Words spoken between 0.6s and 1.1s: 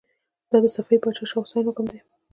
د صفوي